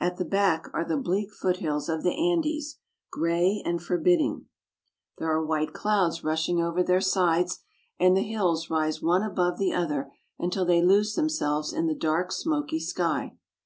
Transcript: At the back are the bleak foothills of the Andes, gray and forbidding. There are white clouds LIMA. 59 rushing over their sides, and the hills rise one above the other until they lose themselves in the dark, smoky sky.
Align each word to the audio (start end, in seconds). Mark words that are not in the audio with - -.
At 0.00 0.16
the 0.16 0.24
back 0.24 0.70
are 0.72 0.82
the 0.86 0.96
bleak 0.96 1.30
foothills 1.30 1.90
of 1.90 2.02
the 2.02 2.12
Andes, 2.32 2.78
gray 3.12 3.60
and 3.66 3.82
forbidding. 3.82 4.46
There 5.18 5.30
are 5.30 5.44
white 5.44 5.74
clouds 5.74 6.24
LIMA. 6.24 6.30
59 6.30 6.30
rushing 6.58 6.62
over 6.62 6.82
their 6.82 7.02
sides, 7.02 7.58
and 8.00 8.16
the 8.16 8.22
hills 8.22 8.70
rise 8.70 9.02
one 9.02 9.22
above 9.22 9.58
the 9.58 9.74
other 9.74 10.10
until 10.38 10.64
they 10.64 10.80
lose 10.82 11.14
themselves 11.16 11.70
in 11.74 11.86
the 11.86 11.94
dark, 11.94 12.32
smoky 12.32 12.80
sky. 12.80 13.36